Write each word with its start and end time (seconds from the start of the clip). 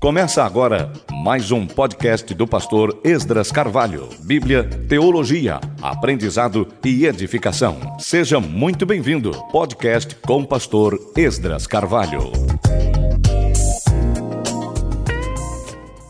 Começa 0.00 0.44
agora 0.44 0.92
mais 1.12 1.50
um 1.50 1.66
podcast 1.66 2.32
do 2.32 2.46
pastor 2.46 3.00
Esdras 3.02 3.50
Carvalho. 3.50 4.08
Bíblia, 4.20 4.62
teologia, 4.88 5.60
aprendizado 5.82 6.68
e 6.84 7.04
edificação. 7.04 7.98
Seja 7.98 8.38
muito 8.38 8.86
bem-vindo. 8.86 9.32
Podcast 9.50 10.14
com 10.16 10.44
pastor 10.44 10.98
Esdras 11.16 11.66
Carvalho. 11.66 12.30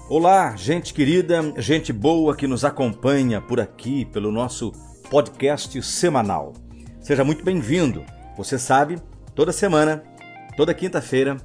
Olá, 0.08 0.54
gente 0.54 0.92
querida, 0.92 1.52
gente 1.56 1.92
boa 1.92 2.36
que 2.36 2.46
nos 2.46 2.64
acompanha 2.64 3.40
por 3.40 3.58
aqui 3.58 4.04
pelo 4.04 4.30
nosso 4.30 4.70
podcast 5.10 5.82
semanal. 5.82 6.52
Seja 7.00 7.24
muito 7.24 7.42
bem-vindo. 7.42 8.04
Você 8.36 8.58
sabe, 8.58 9.00
toda 9.34 9.50
semana, 9.50 10.04
toda 10.56 10.74
quinta-feira, 10.74 11.36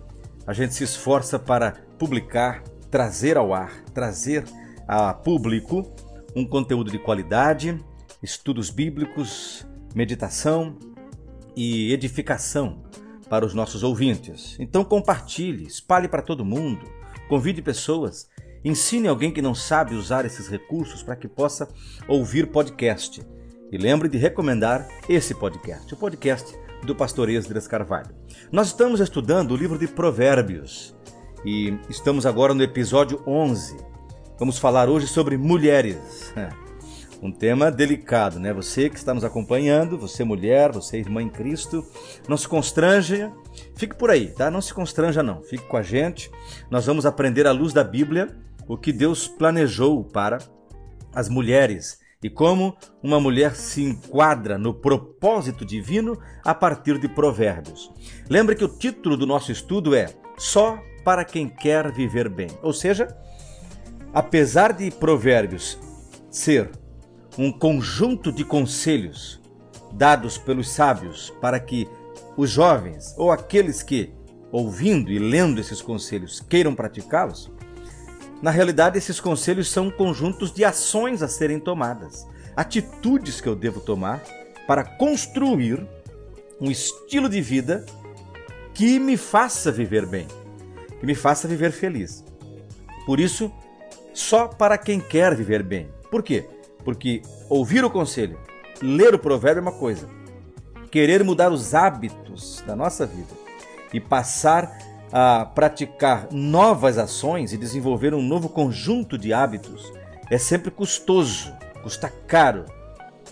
a 0.45 0.53
gente 0.53 0.73
se 0.73 0.83
esforça 0.83 1.39
para 1.39 1.73
publicar, 1.97 2.63
trazer 2.91 3.37
ao 3.37 3.53
ar, 3.53 3.83
trazer 3.93 4.43
a 4.87 5.13
público 5.13 5.93
um 6.35 6.45
conteúdo 6.45 6.91
de 6.91 6.99
qualidade, 6.99 7.79
estudos 8.21 8.69
bíblicos, 8.69 9.65
meditação 9.95 10.77
e 11.55 11.93
edificação 11.93 12.83
para 13.29 13.45
os 13.45 13.53
nossos 13.53 13.83
ouvintes. 13.83 14.57
Então 14.59 14.83
compartilhe, 14.83 15.65
espalhe 15.65 16.07
para 16.07 16.21
todo 16.21 16.45
mundo, 16.45 16.85
convide 17.29 17.61
pessoas, 17.61 18.27
ensine 18.63 19.07
alguém 19.07 19.31
que 19.31 19.41
não 19.41 19.55
sabe 19.55 19.95
usar 19.95 20.25
esses 20.25 20.47
recursos 20.47 21.01
para 21.01 21.15
que 21.15 21.27
possa 21.27 21.67
ouvir 22.07 22.47
podcast. 22.47 23.21
E 23.71 23.77
lembre 23.77 24.07
de 24.07 24.17
recomendar 24.17 24.87
esse 25.09 25.33
podcast, 25.33 25.91
o 25.93 25.97
podcast 25.97 26.62
do 26.85 26.95
pastor 26.95 27.29
Esdras 27.29 27.67
Carvalho. 27.67 28.09
Nós 28.51 28.67
estamos 28.67 28.99
estudando 28.99 29.51
o 29.51 29.55
livro 29.55 29.77
de 29.77 29.87
Provérbios 29.87 30.95
e 31.45 31.77
estamos 31.89 32.25
agora 32.25 32.53
no 32.53 32.61
episódio 32.61 33.21
11. 33.25 33.77
Vamos 34.37 34.57
falar 34.57 34.89
hoje 34.89 35.07
sobre 35.07 35.37
mulheres. 35.37 36.33
Um 37.21 37.31
tema 37.31 37.71
delicado, 37.71 38.37
né? 38.37 38.51
Você 38.51 38.89
que 38.89 38.97
está 38.97 39.13
nos 39.13 39.23
acompanhando, 39.23 39.97
você 39.97 40.25
mulher, 40.25 40.73
você 40.73 40.97
irmã 40.97 41.21
em 41.21 41.29
Cristo, 41.29 41.81
não 42.27 42.35
se 42.35 42.45
constranja, 42.45 43.31
fique 43.77 43.95
por 43.95 44.11
aí, 44.11 44.27
tá? 44.27 44.51
Não 44.51 44.59
se 44.59 44.73
constranja 44.73 45.23
não, 45.23 45.41
fique 45.41 45.63
com 45.63 45.77
a 45.77 45.81
gente. 45.81 46.29
Nós 46.69 46.85
vamos 46.85 47.05
aprender 47.05 47.47
à 47.47 47.53
luz 47.53 47.71
da 47.71 47.81
Bíblia 47.81 48.35
o 48.67 48.77
que 48.77 48.91
Deus 48.91 49.25
planejou 49.25 50.03
para 50.03 50.39
as 51.15 51.29
mulheres 51.29 52.02
e 52.23 52.29
como 52.29 52.75
uma 53.03 53.19
mulher 53.19 53.53
se 53.53 53.83
enquadra 53.83 54.57
no 54.57 54.73
propósito 54.73 55.65
divino 55.65 56.17
a 56.43 56.55
partir 56.55 56.97
de 56.97 57.09
Provérbios. 57.09 57.91
Lembre 58.29 58.55
que 58.55 58.63
o 58.63 58.69
título 58.69 59.17
do 59.17 59.27
nosso 59.27 59.51
estudo 59.51 59.93
é 59.93 60.07
Só 60.37 60.79
para 61.03 61.25
quem 61.25 61.49
quer 61.49 61.91
viver 61.91 62.29
bem. 62.29 62.47
Ou 62.61 62.71
seja, 62.71 63.07
apesar 64.13 64.71
de 64.71 64.89
Provérbios 64.89 65.77
ser 66.31 66.71
um 67.37 67.51
conjunto 67.51 68.31
de 68.31 68.45
conselhos 68.45 69.41
dados 69.91 70.37
pelos 70.37 70.69
sábios 70.69 71.31
para 71.41 71.59
que 71.59 71.87
os 72.37 72.49
jovens 72.49 73.13
ou 73.17 73.31
aqueles 73.31 73.83
que, 73.83 74.13
ouvindo 74.51 75.11
e 75.11 75.19
lendo 75.19 75.59
esses 75.59 75.81
conselhos, 75.81 76.39
queiram 76.39 76.73
praticá-los, 76.73 77.51
na 78.43 78.51
realidade, 78.51 78.97
esses 78.97 79.21
conselhos 79.21 79.71
são 79.71 79.89
conjuntos 79.89 80.51
de 80.51 80.65
ações 80.65 81.21
a 81.21 81.29
serem 81.29 81.61
tomadas, 81.61 82.27
atitudes 82.57 83.39
que 83.39 83.47
eu 83.47 83.55
devo 83.55 83.79
tomar 83.79 84.21
para 84.67 84.83
construir 84.83 85.87
um 86.59 86.69
estilo 86.69 87.29
de 87.29 87.39
vida 87.39 87.85
que 88.73 88.99
me 88.99 89.15
faça 89.15 89.71
viver 89.71 90.05
bem, 90.05 90.27
que 90.99 91.05
me 91.05 91.15
faça 91.15 91.47
viver 91.47 91.71
feliz. 91.71 92.21
Por 93.05 93.17
isso, 93.17 93.49
só 94.13 94.49
para 94.49 94.77
quem 94.77 94.99
quer 94.99 95.33
viver 95.33 95.63
bem. 95.63 95.87
Por 96.11 96.21
quê? 96.21 96.45
Porque 96.83 97.21
ouvir 97.47 97.85
o 97.85 97.89
conselho, 97.89 98.37
ler 98.81 99.15
o 99.15 99.19
provérbio 99.19 99.59
é 99.59 99.61
uma 99.61 99.79
coisa, 99.79 100.09
querer 100.91 101.23
mudar 101.23 101.49
os 101.49 101.73
hábitos 101.73 102.61
da 102.67 102.75
nossa 102.75 103.05
vida 103.05 103.33
e 103.93 104.01
passar 104.01 104.69
a 105.15 105.45
praticar 105.45 106.29
novas 106.31 106.97
ações 106.97 107.53
e 107.53 107.57
desenvolver 107.57 108.15
um 108.15 108.21
novo 108.21 108.49
conjunto 108.49 109.15
de 109.15 109.31
hábitos 109.31 109.93
é 110.27 110.39
sempre 110.39 110.71
custoso, 110.71 111.53
custa 111.83 112.09
caro. 112.09 112.65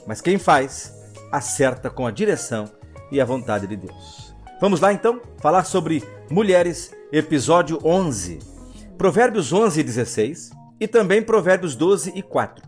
Mas 0.05 0.21
quem 0.21 0.37
faz, 0.37 0.93
acerta 1.31 1.89
com 1.89 2.05
a 2.05 2.11
direção 2.11 2.69
e 3.11 3.19
a 3.19 3.25
vontade 3.25 3.65
de 3.65 3.75
Deus. 3.75 4.35
Vamos 4.61 4.79
lá 4.79 4.93
então 4.93 5.19
falar 5.39 5.63
sobre 5.63 6.03
mulheres, 6.29 6.95
episódio 7.11 7.79
11. 7.83 8.37
Provérbios 8.95 9.51
11 9.51 9.79
e 9.79 9.83
16 9.83 10.51
e 10.79 10.87
também 10.87 11.23
Provérbios 11.23 11.75
12 11.75 12.11
e 12.13 12.21
4. 12.21 12.63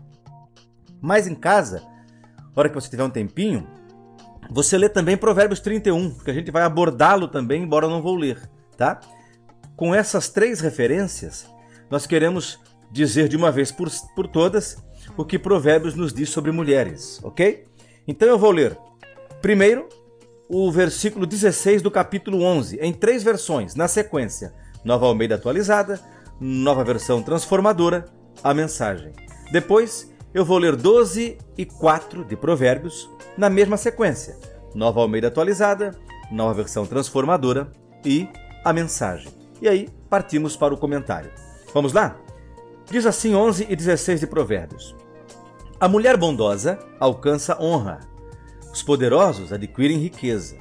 Mas 1.00 1.28
em 1.28 1.36
casa, 1.36 1.84
hora 2.56 2.68
que 2.68 2.74
você 2.74 2.90
tiver 2.90 3.04
um 3.04 3.10
tempinho, 3.10 3.64
você 4.50 4.76
lê 4.76 4.88
também 4.88 5.16
Provérbios 5.16 5.60
31, 5.60 6.10
porque 6.10 6.32
a 6.32 6.34
gente 6.34 6.50
vai 6.50 6.64
abordá-lo 6.64 7.28
também, 7.28 7.62
embora 7.62 7.86
eu 7.86 7.90
não 7.90 8.02
vou 8.02 8.16
ler 8.16 8.52
tá? 8.76 9.00
Com 9.76 9.94
essas 9.94 10.28
três 10.28 10.60
referências, 10.60 11.46
nós 11.90 12.06
queremos 12.06 12.60
dizer 12.90 13.28
de 13.28 13.36
uma 13.36 13.50
vez 13.50 13.72
por, 13.72 13.88
por 14.14 14.28
todas 14.28 14.76
o 15.16 15.24
que 15.24 15.38
Provérbios 15.38 15.94
nos 15.94 16.12
diz 16.12 16.30
sobre 16.30 16.52
mulheres, 16.52 17.20
ok? 17.22 17.64
Então 18.06 18.28
eu 18.28 18.38
vou 18.38 18.50
ler 18.50 18.76
primeiro 19.42 19.88
o 20.48 20.70
versículo 20.70 21.26
16 21.26 21.82
do 21.82 21.90
capítulo 21.90 22.42
11, 22.42 22.78
em 22.80 22.92
três 22.92 23.22
versões, 23.22 23.74
na 23.74 23.88
sequência: 23.88 24.54
Nova 24.84 25.06
Almeida 25.06 25.34
atualizada, 25.34 26.00
Nova 26.40 26.84
versão 26.84 27.22
transformadora, 27.22 28.06
a 28.42 28.52
mensagem. 28.54 29.12
Depois 29.50 30.12
eu 30.32 30.44
vou 30.44 30.58
ler 30.58 30.76
12 30.76 31.38
e 31.56 31.64
4 31.64 32.24
de 32.24 32.36
Provérbios, 32.36 33.08
na 33.36 33.48
mesma 33.50 33.76
sequência: 33.76 34.36
Nova 34.74 35.00
Almeida 35.00 35.28
atualizada, 35.28 35.92
Nova 36.30 36.54
versão 36.54 36.86
transformadora 36.86 37.70
e 38.04 38.28
a 38.64 38.72
mensagem. 38.72 39.30
E 39.60 39.68
aí 39.68 39.88
partimos 40.08 40.56
para 40.56 40.74
o 40.74 40.76
comentário. 40.76 41.30
Vamos 41.72 41.92
lá? 41.92 42.16
Diz 42.90 43.06
assim 43.06 43.34
11 43.34 43.66
e 43.68 43.76
16 43.76 44.20
de 44.20 44.26
Provérbios: 44.26 44.94
A 45.78 45.88
mulher 45.88 46.16
bondosa 46.16 46.78
alcança 46.98 47.60
honra, 47.60 48.00
os 48.72 48.82
poderosos 48.82 49.52
adquirem 49.52 49.98
riqueza. 49.98 50.56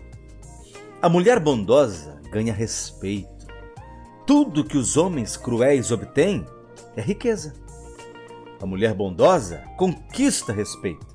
A 1.01 1.09
mulher 1.09 1.39
bondosa 1.39 2.21
ganha 2.31 2.53
respeito. 2.53 3.47
Tudo 4.25 4.63
que 4.63 4.77
os 4.77 4.95
homens 4.95 5.35
cruéis 5.35 5.91
obtêm 5.91 6.45
é 6.95 7.01
riqueza. 7.01 7.53
A 8.61 8.65
mulher 8.65 8.93
bondosa 8.93 9.63
conquista 9.77 10.53
respeito, 10.53 11.05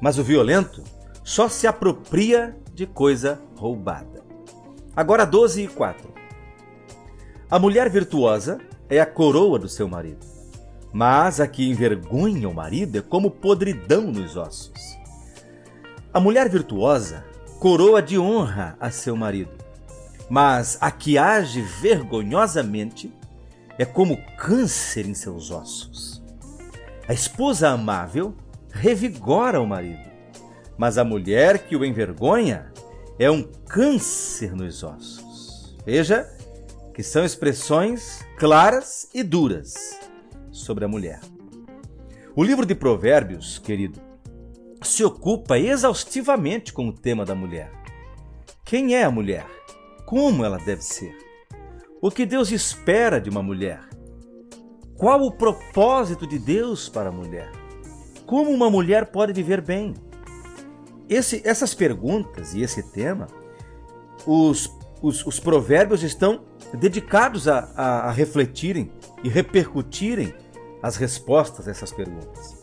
mas 0.00 0.18
o 0.18 0.24
violento 0.24 0.82
só 1.22 1.48
se 1.48 1.68
apropria 1.68 2.58
de 2.74 2.86
coisa 2.86 3.40
roubada. 3.56 4.25
Agora 4.96 5.26
12 5.26 5.64
e 5.64 5.68
4. 5.68 6.08
A 7.50 7.58
mulher 7.58 7.90
virtuosa 7.90 8.58
é 8.88 8.98
a 8.98 9.04
coroa 9.04 9.58
do 9.58 9.68
seu 9.68 9.86
marido, 9.86 10.24
mas 10.90 11.38
a 11.38 11.46
que 11.46 11.68
envergonha 11.68 12.48
o 12.48 12.54
marido 12.54 12.96
é 12.96 13.02
como 13.02 13.30
podridão 13.30 14.04
nos 14.04 14.38
ossos. 14.38 14.96
A 16.14 16.18
mulher 16.18 16.48
virtuosa 16.48 17.26
coroa 17.60 18.00
de 18.00 18.18
honra 18.18 18.74
a 18.80 18.90
seu 18.90 19.14
marido, 19.14 19.52
mas 20.30 20.78
a 20.80 20.90
que 20.90 21.18
age 21.18 21.60
vergonhosamente 21.60 23.12
é 23.78 23.84
como 23.84 24.16
câncer 24.38 25.04
em 25.04 25.12
seus 25.12 25.50
ossos. 25.50 26.22
A 27.06 27.12
esposa 27.12 27.68
amável 27.68 28.34
revigora 28.70 29.60
o 29.60 29.66
marido, 29.66 30.08
mas 30.78 30.96
a 30.96 31.04
mulher 31.04 31.58
que 31.66 31.76
o 31.76 31.84
envergonha 31.84 32.72
é 33.18 33.30
um 33.30 33.42
câncer 33.42 34.54
nos 34.54 34.82
ossos. 34.82 35.76
Veja 35.84 36.28
que 36.94 37.02
são 37.02 37.24
expressões 37.24 38.24
claras 38.38 39.08
e 39.14 39.22
duras 39.22 39.74
sobre 40.50 40.84
a 40.84 40.88
mulher. 40.88 41.20
O 42.34 42.44
livro 42.44 42.66
de 42.66 42.74
Provérbios, 42.74 43.58
querido, 43.58 44.00
se 44.82 45.02
ocupa 45.02 45.58
exaustivamente 45.58 46.72
com 46.72 46.88
o 46.88 46.92
tema 46.92 47.24
da 47.24 47.34
mulher. 47.34 47.70
Quem 48.64 48.94
é 48.94 49.04
a 49.04 49.10
mulher? 49.10 49.46
Como 50.04 50.44
ela 50.44 50.58
deve 50.58 50.82
ser? 50.82 51.16
O 52.00 52.10
que 52.10 52.26
Deus 52.26 52.50
espera 52.50 53.20
de 53.20 53.30
uma 53.30 53.42
mulher? 53.42 53.80
Qual 54.96 55.22
o 55.22 55.32
propósito 55.32 56.26
de 56.26 56.38
Deus 56.38 56.88
para 56.88 57.08
a 57.08 57.12
mulher? 57.12 57.50
Como 58.26 58.50
uma 58.50 58.68
mulher 58.68 59.06
pode 59.06 59.32
viver 59.32 59.60
bem? 59.60 59.94
Esse, 61.08 61.40
essas 61.44 61.74
perguntas 61.74 62.54
e 62.54 62.62
esse 62.62 62.82
tema, 62.82 63.28
os, 64.26 64.70
os, 65.00 65.24
os 65.24 65.38
provérbios 65.38 66.02
estão 66.02 66.44
dedicados 66.74 67.46
a, 67.46 67.70
a, 67.76 67.98
a 68.08 68.10
refletirem 68.10 68.90
e 69.22 69.28
repercutirem 69.28 70.34
as 70.82 70.96
respostas 70.96 71.68
a 71.68 71.70
essas 71.70 71.92
perguntas. 71.92 72.56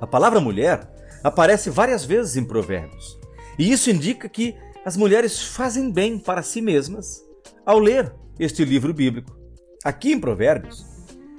A 0.00 0.06
palavra 0.06 0.40
mulher 0.40 0.88
aparece 1.22 1.70
várias 1.70 2.04
vezes 2.04 2.36
em 2.36 2.44
provérbios, 2.44 3.18
e 3.58 3.70
isso 3.70 3.90
indica 3.90 4.28
que 4.28 4.54
as 4.84 4.96
mulheres 4.96 5.42
fazem 5.42 5.90
bem 5.90 6.18
para 6.18 6.42
si 6.42 6.62
mesmas 6.62 7.22
ao 7.66 7.78
ler 7.78 8.14
este 8.38 8.64
livro 8.64 8.94
bíblico. 8.94 9.38
Aqui 9.84 10.12
em 10.12 10.20
Provérbios, 10.20 10.86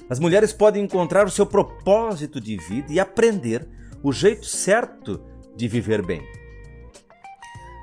as 0.09 0.19
mulheres 0.19 0.53
podem 0.53 0.83
encontrar 0.83 1.25
o 1.25 1.31
seu 1.31 1.45
propósito 1.45 2.39
de 2.39 2.57
vida 2.57 2.91
e 2.91 2.99
aprender 2.99 3.67
o 4.03 4.11
jeito 4.11 4.45
certo 4.45 5.23
de 5.61 5.67
viver 5.67 6.01
bem. 6.01 6.27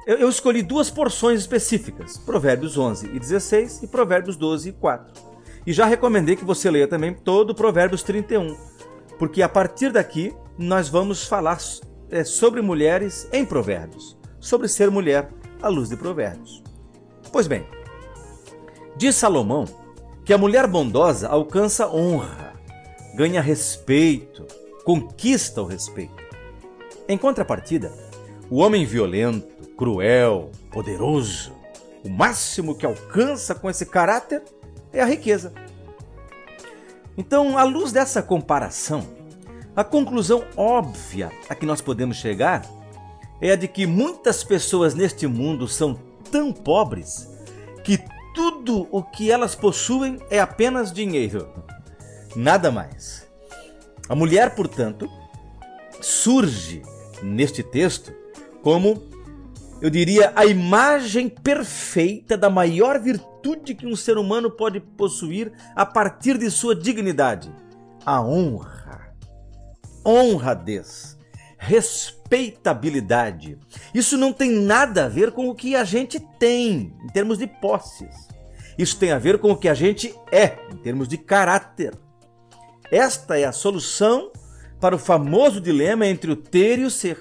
Eu, 0.04 0.28
escolhi 0.28 0.62
duas 0.62 0.90
porções 0.90 1.38
específicas, 1.40 2.18
Provérbios 2.18 2.76
11 2.76 3.06
e 3.14 3.20
16 3.20 3.84
e 3.84 3.86
Provérbios 3.86 4.36
12 4.36 4.70
e 4.70 4.72
4. 4.72 5.22
E 5.64 5.72
já 5.72 5.86
recomendei 5.86 6.34
que 6.34 6.44
você 6.44 6.68
leia 6.70 6.88
também 6.88 7.14
todo 7.14 7.54
Provérbios 7.54 8.02
31, 8.02 8.56
porque 9.16 9.42
a 9.42 9.48
partir 9.48 9.92
daqui 9.92 10.34
nós 10.58 10.88
vamos 10.88 11.24
falar 11.24 11.58
é, 12.10 12.24
sobre 12.24 12.60
mulheres 12.60 13.28
em 13.32 13.44
Provérbios, 13.44 14.18
sobre 14.40 14.66
ser 14.66 14.90
mulher 14.90 15.28
à 15.62 15.68
luz 15.68 15.88
de 15.88 15.96
Provérbios. 15.96 16.64
Pois 17.30 17.46
bem, 17.46 17.64
diz 18.96 19.14
Salomão 19.14 19.66
que 20.24 20.32
a 20.32 20.38
mulher 20.38 20.66
bondosa 20.66 21.28
alcança 21.28 21.86
honra, 21.88 22.54
ganha 23.14 23.40
respeito, 23.40 24.46
conquista 24.84 25.62
o 25.62 25.66
respeito. 25.66 26.27
Em 27.08 27.16
contrapartida, 27.16 27.90
o 28.50 28.58
homem 28.58 28.84
violento, 28.84 29.70
cruel, 29.70 30.52
poderoso, 30.70 31.54
o 32.04 32.10
máximo 32.10 32.74
que 32.74 32.84
alcança 32.84 33.54
com 33.54 33.70
esse 33.70 33.86
caráter 33.86 34.42
é 34.92 35.00
a 35.00 35.06
riqueza. 35.06 35.54
Então, 37.16 37.56
à 37.56 37.64
luz 37.64 37.92
dessa 37.92 38.22
comparação, 38.22 39.06
a 39.74 39.82
conclusão 39.82 40.44
óbvia 40.54 41.32
a 41.48 41.54
que 41.54 41.64
nós 41.64 41.80
podemos 41.80 42.18
chegar 42.18 42.62
é 43.40 43.52
a 43.52 43.56
de 43.56 43.66
que 43.66 43.86
muitas 43.86 44.44
pessoas 44.44 44.94
neste 44.94 45.26
mundo 45.26 45.66
são 45.66 45.94
tão 46.30 46.52
pobres 46.52 47.26
que 47.84 47.98
tudo 48.34 48.86
o 48.90 49.02
que 49.02 49.30
elas 49.30 49.54
possuem 49.54 50.18
é 50.28 50.38
apenas 50.38 50.92
dinheiro, 50.92 51.48
nada 52.36 52.70
mais. 52.70 53.26
A 54.10 54.14
mulher, 54.14 54.54
portanto, 54.54 55.10
surge 56.00 56.82
neste 57.22 57.62
texto 57.62 58.12
como, 58.62 59.02
eu 59.80 59.88
diria, 59.88 60.32
a 60.34 60.44
imagem 60.44 61.28
perfeita 61.28 62.36
da 62.36 62.50
maior 62.50 63.00
virtude 63.00 63.74
que 63.74 63.86
um 63.86 63.96
ser 63.96 64.18
humano 64.18 64.50
pode 64.50 64.80
possuir 64.80 65.52
a 65.74 65.86
partir 65.86 66.36
de 66.36 66.50
sua 66.50 66.74
dignidade: 66.74 67.50
a 68.04 68.20
honra. 68.20 69.14
Honradez, 70.04 71.16
respeitabilidade. 71.56 73.56
Isso 73.94 74.16
não 74.16 74.32
tem 74.32 74.50
nada 74.50 75.04
a 75.04 75.08
ver 75.08 75.30
com 75.32 75.48
o 75.48 75.54
que 75.54 75.76
a 75.76 75.84
gente 75.84 76.18
tem 76.38 76.92
em 77.02 77.08
termos 77.08 77.38
de 77.38 77.46
posses. 77.46 78.28
Isso 78.76 78.98
tem 78.98 79.12
a 79.12 79.18
ver 79.18 79.38
com 79.38 79.50
o 79.50 79.56
que 79.56 79.68
a 79.68 79.74
gente 79.74 80.14
é, 80.30 80.58
em 80.72 80.76
termos 80.76 81.08
de 81.08 81.18
caráter. 81.18 81.94
Esta 82.90 83.38
é 83.38 83.44
a 83.44 83.52
solução 83.52 84.32
para 84.80 84.94
o 84.94 84.98
famoso 84.98 85.60
dilema 85.60 86.06
entre 86.06 86.30
o 86.30 86.36
ter 86.36 86.78
e 86.78 86.84
o 86.84 86.90
ser. 86.90 87.18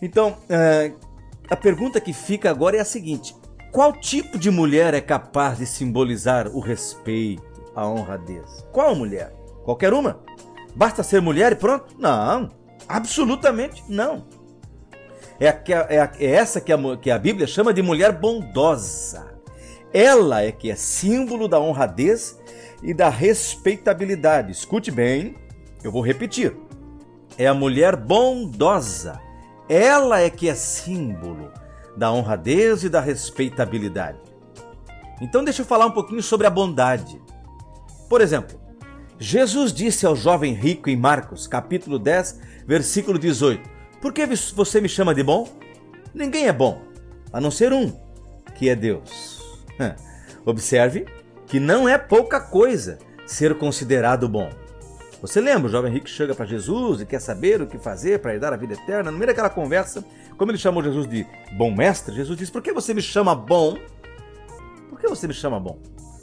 Então, 0.00 0.36
é, 0.48 0.92
a 1.48 1.56
pergunta 1.56 2.00
que 2.00 2.12
fica 2.12 2.50
agora 2.50 2.76
é 2.76 2.80
a 2.80 2.84
seguinte: 2.84 3.34
qual 3.70 3.92
tipo 3.92 4.38
de 4.38 4.50
mulher 4.50 4.94
é 4.94 5.00
capaz 5.00 5.58
de 5.58 5.66
simbolizar 5.66 6.48
o 6.48 6.60
respeito, 6.60 7.42
a 7.74 7.86
honradez? 7.86 8.66
Qual 8.72 8.94
mulher? 8.94 9.32
Qualquer 9.64 9.92
uma? 9.92 10.20
Basta 10.74 11.02
ser 11.02 11.20
mulher 11.20 11.52
e 11.52 11.56
pronto? 11.56 11.94
Não, 11.98 12.50
absolutamente 12.88 13.84
não. 13.88 14.26
É, 15.38 15.48
a, 15.48 15.62
é, 15.88 16.00
a, 16.00 16.12
é 16.18 16.26
essa 16.26 16.60
que 16.60 16.72
a, 16.72 16.96
que 16.96 17.10
a 17.10 17.18
Bíblia 17.18 17.46
chama 17.46 17.72
de 17.72 17.82
mulher 17.82 18.12
bondosa. 18.12 19.32
Ela 19.92 20.42
é 20.42 20.52
que 20.52 20.70
é 20.70 20.74
símbolo 20.74 21.48
da 21.48 21.60
honradez 21.60 22.38
e 22.82 22.94
da 22.94 23.08
respeitabilidade. 23.08 24.52
Escute 24.52 24.90
bem, 24.90 25.36
eu 25.82 25.90
vou 25.90 26.02
repetir. 26.02 26.56
É 27.38 27.46
a 27.46 27.54
mulher 27.54 27.96
bondosa. 27.96 29.20
Ela 29.68 30.20
é 30.20 30.30
que 30.30 30.48
é 30.48 30.54
símbolo 30.54 31.50
da 31.96 32.12
honradez 32.12 32.84
e 32.84 32.88
da 32.88 33.00
respeitabilidade. 33.00 34.18
Então 35.20 35.44
deixa 35.44 35.62
eu 35.62 35.66
falar 35.66 35.86
um 35.86 35.92
pouquinho 35.92 36.22
sobre 36.22 36.46
a 36.46 36.50
bondade. 36.50 37.20
Por 38.08 38.20
exemplo, 38.20 38.60
Jesus 39.18 39.72
disse 39.72 40.04
ao 40.04 40.16
jovem 40.16 40.52
rico 40.52 40.90
em 40.90 40.96
Marcos, 40.96 41.46
capítulo 41.46 41.98
10, 41.98 42.40
versículo 42.66 43.18
18: 43.18 43.70
Por 44.00 44.12
que 44.12 44.26
você 44.54 44.80
me 44.80 44.88
chama 44.88 45.14
de 45.14 45.22
bom? 45.22 45.48
Ninguém 46.12 46.46
é 46.46 46.52
bom, 46.52 46.82
a 47.32 47.40
não 47.40 47.50
ser 47.50 47.72
um, 47.72 47.92
que 48.56 48.68
é 48.68 48.74
Deus. 48.74 49.40
Observe 50.44 51.06
que 51.46 51.60
não 51.60 51.88
é 51.88 51.96
pouca 51.96 52.40
coisa 52.40 52.98
ser 53.26 53.56
considerado 53.56 54.28
bom. 54.28 54.50
Você 55.22 55.40
lembra, 55.40 55.68
o 55.68 55.70
jovem 55.70 55.92
rico 55.92 56.08
chega 56.08 56.34
para 56.34 56.44
Jesus 56.44 57.00
e 57.00 57.06
quer 57.06 57.20
saber 57.20 57.62
o 57.62 57.66
que 57.68 57.78
fazer 57.78 58.18
para 58.18 58.34
herdar 58.34 58.52
a 58.52 58.56
vida 58.56 58.74
eterna? 58.74 59.08
No 59.08 59.16
meio 59.16 59.28
daquela 59.28 59.48
conversa, 59.48 60.04
como 60.36 60.50
ele 60.50 60.58
chamou 60.58 60.82
Jesus 60.82 61.08
de 61.08 61.24
bom 61.56 61.72
mestre, 61.72 62.12
Jesus 62.12 62.36
diz: 62.36 62.50
Por 62.50 62.60
que 62.60 62.72
você 62.72 62.92
me 62.92 63.00
chama 63.00 63.32
bom? 63.32 63.78
Por 64.90 64.98
que 64.98 65.06
você 65.06 65.28
me 65.28 65.32
chama 65.32 65.60
bom? 65.60 65.78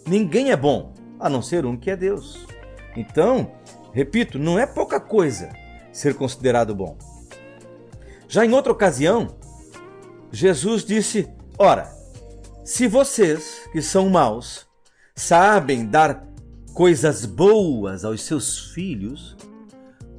Ninguém 0.06 0.52
é 0.52 0.58
bom, 0.58 0.94
a 1.18 1.30
não 1.30 1.42
ser 1.42 1.66
um 1.66 1.78
que 1.78 1.90
é 1.90 1.96
Deus. 1.96 2.46
Então, 2.94 3.54
repito, 3.94 4.38
não 4.38 4.60
é 4.60 4.66
pouca 4.66 5.00
coisa 5.00 5.50
ser 5.94 6.14
considerado 6.16 6.76
bom. 6.76 6.98
Já 8.28 8.46
em 8.46 8.54
outra 8.54 8.74
ocasião, 8.74 9.38
Jesus 10.30 10.84
disse: 10.84 11.26
Ora, 11.58 11.90
se 12.66 12.86
vocês, 12.86 13.62
que 13.72 13.82
são 13.82 14.10
maus, 14.10 14.68
sabem 15.16 15.86
dar 15.86 16.28
coisas 16.80 17.26
boas 17.26 18.06
aos 18.06 18.22
seus 18.22 18.72
filhos, 18.72 19.36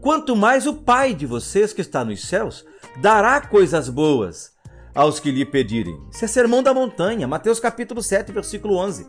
quanto 0.03 0.37
mais 0.37 0.67
o 0.67 0.75
Pai 0.75 1.15
de 1.15 1.25
vocês 1.25 1.73
que 1.73 1.81
está 1.81 2.05
nos 2.05 2.21
céus 2.21 2.67
dará 3.01 3.41
coisas 3.41 3.89
boas 3.89 4.53
aos 4.95 5.19
que 5.19 5.31
lhe 5.31 5.47
pedirem. 5.47 5.99
Isso 6.13 6.23
é 6.23 6.29
sermão 6.29 6.63
da 6.63 6.75
montanha, 6.75 7.27
Mateus 7.27 7.59
capítulo 7.59 8.03
7, 8.03 8.31
versículo 8.31 8.77
11. 8.77 9.07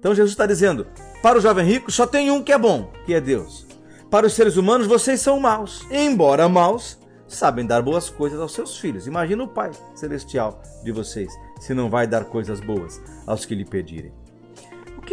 Então 0.00 0.12
Jesus 0.12 0.32
está 0.32 0.46
dizendo: 0.46 0.84
para 1.22 1.38
o 1.38 1.40
jovem 1.40 1.64
rico 1.64 1.92
só 1.92 2.08
tem 2.08 2.28
um 2.28 2.42
que 2.42 2.50
é 2.50 2.58
bom, 2.58 2.90
que 3.06 3.14
é 3.14 3.20
Deus. 3.20 3.64
Para 4.10 4.26
os 4.26 4.32
seres 4.32 4.56
humanos 4.56 4.88
vocês 4.88 5.20
são 5.20 5.38
maus. 5.38 5.86
Embora 5.92 6.48
maus, 6.48 6.98
sabem 7.28 7.64
dar 7.64 7.82
boas 7.82 8.10
coisas 8.10 8.40
aos 8.40 8.52
seus 8.52 8.76
filhos. 8.76 9.06
Imagina 9.06 9.44
o 9.44 9.48
Pai 9.48 9.70
celestial 9.94 10.60
de 10.82 10.90
vocês 10.90 11.32
se 11.60 11.72
não 11.72 11.88
vai 11.88 12.08
dar 12.08 12.24
coisas 12.24 12.58
boas 12.58 13.00
aos 13.28 13.46
que 13.46 13.54
lhe 13.54 13.64
pedirem. 13.64 14.12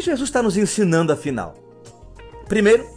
Jesus 0.05 0.29
está 0.29 0.41
nos 0.41 0.57
ensinando 0.57 1.11
afinal? 1.11 1.55
Primeiro, 2.47 2.87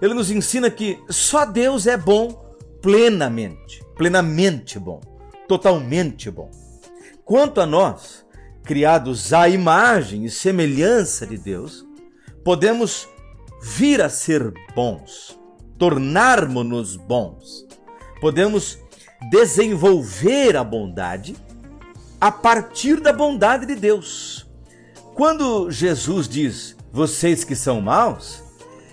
ele 0.00 0.14
nos 0.14 0.30
ensina 0.30 0.70
que 0.70 0.98
só 1.08 1.44
Deus 1.44 1.86
é 1.86 1.96
bom 1.96 2.54
plenamente, 2.80 3.84
plenamente 3.96 4.78
bom, 4.78 5.00
totalmente 5.48 6.30
bom. 6.30 6.50
Quanto 7.24 7.60
a 7.60 7.66
nós, 7.66 8.24
criados 8.62 9.32
à 9.32 9.48
imagem 9.48 10.24
e 10.24 10.30
semelhança 10.30 11.26
de 11.26 11.36
Deus, 11.36 11.84
podemos 12.44 13.08
vir 13.62 14.00
a 14.00 14.08
ser 14.08 14.52
bons, 14.74 15.38
tornarmos-nos 15.78 16.96
bons. 16.96 17.66
Podemos 18.20 18.78
desenvolver 19.30 20.56
a 20.56 20.64
bondade 20.64 21.36
a 22.20 22.30
partir 22.30 23.00
da 23.00 23.12
bondade 23.12 23.66
de 23.66 23.74
Deus. 23.74 24.45
Quando 25.16 25.70
Jesus 25.70 26.28
diz 26.28 26.76
vocês 26.92 27.42
que 27.42 27.56
são 27.56 27.80
maus, 27.80 28.44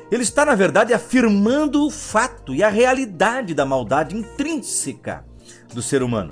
ele 0.09 0.23
está, 0.23 0.45
na 0.45 0.55
verdade, 0.55 0.93
afirmando 0.93 1.85
o 1.85 1.91
fato 1.91 2.55
e 2.55 2.63
a 2.63 2.69
realidade 2.69 3.53
da 3.53 3.65
maldade 3.65 4.15
intrínseca 4.15 5.25
do 5.73 5.81
ser 5.81 6.01
humano. 6.01 6.31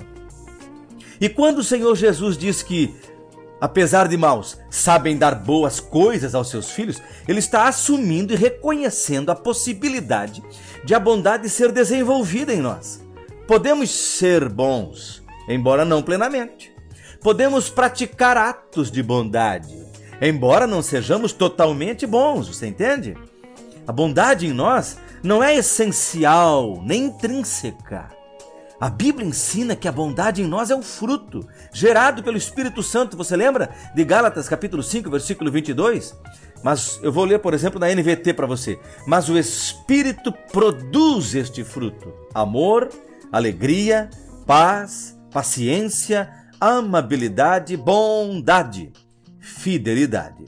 E 1.20 1.28
quando 1.28 1.58
o 1.58 1.62
Senhor 1.62 1.94
Jesus 1.94 2.38
diz 2.38 2.62
que, 2.62 2.94
apesar 3.60 4.08
de 4.08 4.16
maus, 4.16 4.58
sabem 4.70 5.18
dar 5.18 5.34
boas 5.34 5.78
coisas 5.78 6.34
aos 6.34 6.48
seus 6.48 6.70
filhos, 6.70 7.02
ele 7.28 7.40
está 7.40 7.68
assumindo 7.68 8.32
e 8.32 8.36
reconhecendo 8.36 9.28
a 9.28 9.36
possibilidade 9.36 10.42
de 10.86 10.94
a 10.94 10.98
bondade 10.98 11.50
ser 11.50 11.70
desenvolvida 11.70 12.54
em 12.54 12.62
nós. 12.62 13.04
Podemos 13.46 13.90
ser 13.90 14.48
bons, 14.48 15.22
embora 15.46 15.84
não 15.84 16.00
plenamente 16.00 16.71
podemos 17.22 17.70
praticar 17.70 18.36
atos 18.36 18.90
de 18.90 19.02
bondade, 19.02 19.74
embora 20.20 20.66
não 20.66 20.82
sejamos 20.82 21.32
totalmente 21.32 22.06
bons, 22.06 22.48
você 22.48 22.66
entende? 22.66 23.16
A 23.86 23.92
bondade 23.92 24.46
em 24.46 24.52
nós 24.52 24.98
não 25.22 25.42
é 25.42 25.54
essencial 25.54 26.82
nem 26.84 27.04
intrínseca. 27.04 28.10
A 28.80 28.90
Bíblia 28.90 29.28
ensina 29.28 29.76
que 29.76 29.86
a 29.86 29.92
bondade 29.92 30.42
em 30.42 30.46
nós 30.46 30.68
é 30.70 30.74
um 30.74 30.82
fruto 30.82 31.46
gerado 31.72 32.20
pelo 32.20 32.36
Espírito 32.36 32.82
Santo. 32.82 33.16
Você 33.16 33.36
lembra 33.36 33.70
de 33.94 34.04
Gálatas 34.04 34.48
capítulo 34.48 34.82
5, 34.82 35.08
versículo 35.08 35.52
22? 35.52 36.18
Mas 36.64 36.98
eu 37.00 37.12
vou 37.12 37.24
ler, 37.24 37.38
por 37.38 37.54
exemplo, 37.54 37.78
na 37.78 37.94
NVT 37.94 38.34
para 38.34 38.46
você. 38.46 38.78
Mas 39.06 39.28
o 39.28 39.38
Espírito 39.38 40.32
produz 40.52 41.32
este 41.36 41.62
fruto: 41.62 42.12
amor, 42.34 42.88
alegria, 43.30 44.10
paz, 44.46 45.16
paciência, 45.30 46.41
amabilidade, 46.62 47.76
bondade, 47.76 48.92
fidelidade. 49.40 50.44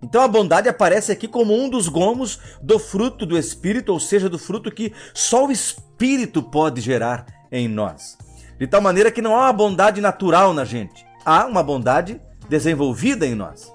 Então 0.00 0.22
a 0.22 0.28
bondade 0.28 0.68
aparece 0.68 1.10
aqui 1.10 1.26
como 1.26 1.52
um 1.52 1.68
dos 1.68 1.88
gomos 1.88 2.38
do 2.62 2.78
fruto 2.78 3.26
do 3.26 3.36
Espírito, 3.36 3.92
ou 3.92 3.98
seja, 3.98 4.28
do 4.28 4.38
fruto 4.38 4.70
que 4.70 4.92
só 5.12 5.46
o 5.46 5.50
Espírito 5.50 6.40
pode 6.40 6.80
gerar 6.80 7.26
em 7.50 7.66
nós. 7.66 8.16
De 8.56 8.68
tal 8.68 8.80
maneira 8.80 9.10
que 9.10 9.20
não 9.20 9.34
há 9.34 9.46
uma 9.46 9.52
bondade 9.52 10.00
natural 10.00 10.54
na 10.54 10.64
gente, 10.64 11.04
há 11.24 11.44
uma 11.46 11.62
bondade 11.64 12.20
desenvolvida 12.48 13.26
em 13.26 13.34
nós. 13.34 13.74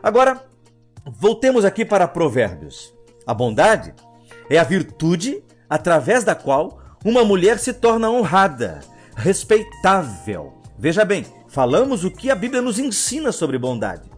Agora, 0.00 0.44
voltemos 1.04 1.64
aqui 1.64 1.84
para 1.84 2.06
Provérbios. 2.06 2.94
A 3.26 3.34
bondade 3.34 3.92
é 4.48 4.58
a 4.58 4.64
virtude 4.64 5.42
através 5.68 6.22
da 6.22 6.36
qual 6.36 6.80
uma 7.04 7.24
mulher 7.24 7.58
se 7.58 7.72
torna 7.72 8.08
honrada, 8.08 8.78
respeitável. 9.16 10.59
Veja 10.82 11.04
bem, 11.04 11.26
falamos 11.46 12.04
o 12.04 12.10
que 12.10 12.30
a 12.30 12.34
Bíblia 12.34 12.62
nos 12.62 12.78
ensina 12.78 13.32
sobre 13.32 13.58
bondade. 13.58 14.10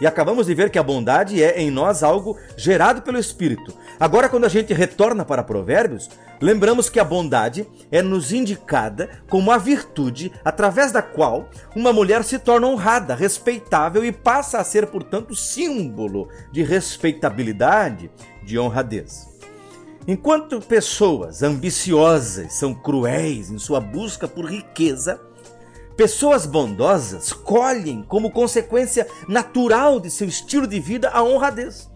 E 0.00 0.06
acabamos 0.06 0.46
de 0.46 0.54
ver 0.54 0.70
que 0.70 0.78
a 0.78 0.82
bondade 0.82 1.42
é 1.42 1.60
em 1.60 1.70
nós 1.70 2.02
algo 2.02 2.38
gerado 2.56 3.02
pelo 3.02 3.18
Espírito. 3.18 3.74
Agora, 4.00 4.26
quando 4.26 4.46
a 4.46 4.48
gente 4.48 4.72
retorna 4.72 5.26
para 5.26 5.42
Provérbios, 5.42 6.08
lembramos 6.40 6.88
que 6.88 6.98
a 6.98 7.04
bondade 7.04 7.68
é 7.92 8.00
nos 8.00 8.32
indicada 8.32 9.10
como 9.28 9.50
a 9.50 9.58
virtude 9.58 10.32
através 10.42 10.90
da 10.90 11.02
qual 11.02 11.50
uma 11.76 11.92
mulher 11.92 12.24
se 12.24 12.38
torna 12.38 12.66
honrada, 12.66 13.14
respeitável 13.14 14.02
e 14.02 14.10
passa 14.10 14.56
a 14.58 14.64
ser, 14.64 14.86
portanto, 14.86 15.34
símbolo 15.34 16.30
de 16.50 16.62
respeitabilidade, 16.62 18.10
de 18.42 18.58
honradez. 18.58 19.28
Enquanto 20.08 20.62
pessoas 20.62 21.42
ambiciosas 21.42 22.54
são 22.54 22.72
cruéis 22.72 23.50
em 23.50 23.58
sua 23.58 23.80
busca 23.80 24.26
por 24.26 24.46
riqueza, 24.46 25.20
Pessoas 26.00 26.46
bondosas 26.46 27.30
colhem 27.30 28.02
como 28.02 28.30
consequência 28.30 29.06
natural 29.28 30.00
de 30.00 30.10
seu 30.10 30.26
estilo 30.26 30.66
de 30.66 30.80
vida 30.80 31.10
a 31.10 31.22
honradez. 31.22 31.90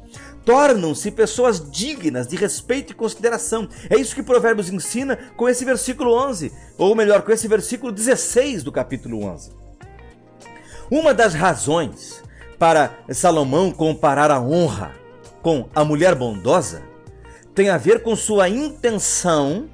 Tornam-se 0.45 1.11
pessoas 1.11 1.71
dignas 1.71 2.27
de 2.27 2.37
respeito 2.37 2.93
e 2.93 2.95
consideração. 2.95 3.67
É 3.89 3.97
isso 3.97 4.15
que 4.15 4.23
Provérbios 4.23 4.69
ensina 4.69 5.17
com 5.39 5.49
esse 5.49 5.65
versículo 5.65 6.13
11, 6.13 6.53
ou 6.77 6.95
melhor, 6.95 7.23
com 7.23 7.33
esse 7.33 7.49
versículo 7.49 7.91
16 7.91 8.63
do 8.63 8.71
capítulo 8.71 9.25
11. 9.25 9.53
Uma 10.91 11.15
das 11.15 11.33
razões 11.33 12.23
para 12.59 12.99
Salomão 13.09 13.71
comparar 13.71 14.31
a 14.31 14.39
honra 14.39 14.93
com 15.41 15.67
a 15.75 15.83
mulher 15.83 16.15
bondosa 16.15 16.83
tem 17.55 17.71
a 17.71 17.79
ver 17.79 18.03
com 18.03 18.15
sua 18.15 18.51
intenção 18.51 19.67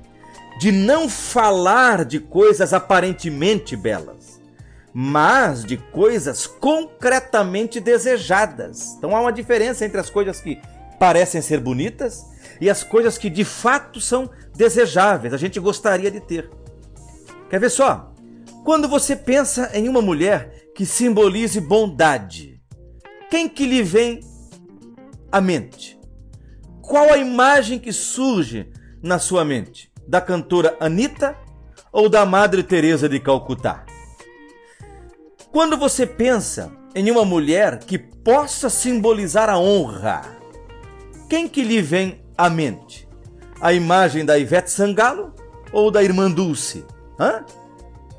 de 0.61 0.71
não 0.71 1.09
falar 1.09 2.05
de 2.05 2.21
coisas 2.21 2.75
aparentemente 2.75 3.75
belas, 3.75 4.20
mas 4.93 5.65
de 5.65 5.77
coisas 5.77 6.47
concretamente 6.47 7.81
desejadas. 7.81 8.95
Então 8.97 9.17
há 9.17 9.21
uma 9.21 9.33
diferença 9.33 9.85
entre 9.85 10.01
as 10.01 10.11
coisas 10.11 10.41
que 10.41 10.61
parecem 10.99 11.41
ser 11.41 11.61
bonitas 11.61 12.25
e 12.61 12.69
as 12.69 12.83
coisas 12.83 13.17
que 13.17 13.31
de 13.31 13.45
fato 13.45 14.01
são 14.01 14.31
desejáveis, 14.55 15.33
a 15.33 15.37
gente 15.37 15.59
gostaria 15.59 16.11
de 16.11 16.21
ter. 16.21 16.51
Quer 17.49 17.61
ver 17.61 17.71
só? 17.71 18.13
Quando 18.65 18.89
você 18.89 19.17
pensa 19.17 19.71
em 19.73 19.89
uma 19.89 20.03
mulher 20.03 20.67
que 20.75 20.85
simbolize 20.85 21.61
bondade, 21.61 22.61
quem 23.31 23.49
que 23.49 23.67
lhe 23.67 23.83
vem 23.83 24.21
à 25.33 25.41
mente? 25.41 25.99
Qual 26.83 27.13
a 27.13 27.17
imagem 27.17 27.79
que 27.79 27.93
surge 27.93 28.71
na 29.03 29.19
sua 29.19 29.45
mente? 29.45 29.91
da 30.11 30.21
cantora 30.21 30.77
Anitta 30.81 31.37
ou 31.93 32.09
da 32.09 32.27
Madre 32.27 32.65
Teresa 32.65 33.09
de 33.09 33.21
Calcutá? 33.21 33.90
Quando 35.53 35.77
você 35.77 36.07
pensa 36.07 36.71
em 36.95 37.11
uma 37.11 37.25
mulher 37.25 37.81
que 37.81 37.99
possa 37.99 38.71
simbolizar 38.71 39.51
a 39.51 39.59
honra, 39.59 40.23
quem 41.29 41.49
que 41.49 41.65
lhe 41.65 41.83
vem 41.83 42.21
à 42.39 42.49
mente? 42.49 43.09
A 43.61 43.73
imagem 43.73 44.25
da 44.25 44.39
Ivete 44.39 44.71
Sangalo 44.71 45.35
ou 45.73 45.91
da 45.91 46.05
irmã 46.05 46.31
Dulce? 46.31 46.85
Hã? 47.19 47.45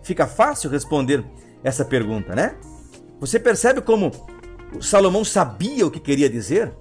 Fica 0.03 0.27
fácil 0.27 0.69
responder 0.69 1.23
essa 1.63 1.85
pergunta, 1.85 2.35
né? 2.35 2.57
Você 3.21 3.39
percebe 3.39 3.79
como 3.79 4.11
Salomão 4.81 5.23
sabia 5.23 5.87
o 5.87 5.91
que 5.91 6.01
queria 6.01 6.29
dizer? 6.29 6.73